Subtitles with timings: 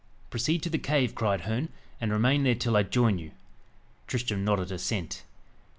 [0.31, 1.69] "Proceed to the cave," cried Herne,
[1.99, 3.33] "and remain there till I join you."
[4.07, 5.21] Tristram nodded assent.